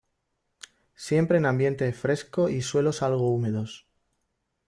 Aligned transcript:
Siempre 0.95 1.37
en 1.37 1.45
ambiente 1.45 1.93
fresco 1.93 2.49
y 2.49 2.63
suelos 2.63 3.03
algo 3.03 3.29
húmedos. 3.29 3.85